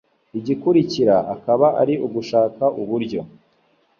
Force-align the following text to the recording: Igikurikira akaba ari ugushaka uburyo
Igikurikira 0.39 1.15
akaba 1.33 1.67
ari 1.81 1.93
ugushaka 2.05 2.65
uburyo 2.81 3.21